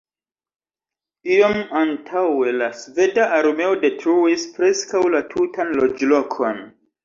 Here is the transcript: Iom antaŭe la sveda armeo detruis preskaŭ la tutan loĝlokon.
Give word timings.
Iom 1.35 1.59
antaŭe 1.81 2.55
la 2.57 2.71
sveda 2.79 3.29
armeo 3.43 3.77
detruis 3.87 4.49
preskaŭ 4.59 5.07
la 5.19 5.25
tutan 5.39 5.79
loĝlokon. 5.81 6.69